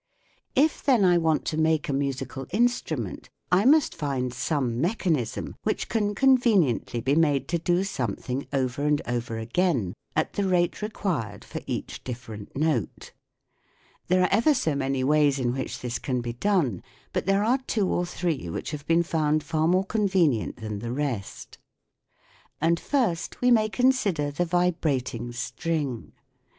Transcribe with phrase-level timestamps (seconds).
[0.55, 5.89] If, then, I want to make a musical instrument, I must find some mechanism which
[5.89, 10.81] can con veniently be made to do something over and over again at the rate
[10.81, 13.13] required for each different note.
[14.07, 16.81] There are ever so many ways in which this can be done;
[17.13, 20.91] but there are two or three which have been found far more convenient than the
[20.91, 21.59] rest.
[22.59, 26.13] And first we may consider the vibrating string.